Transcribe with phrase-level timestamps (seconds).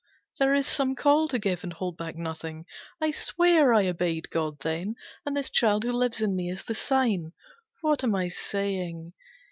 [0.39, 2.65] There is some call to give and hold back nothing.
[2.99, 4.95] I swear I obeyed God then,
[5.27, 7.33] and this child who lives in me is the sign.
[7.81, 9.13] What am I saying?